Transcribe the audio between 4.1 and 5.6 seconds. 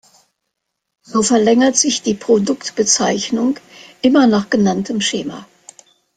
nach genanntem Schema.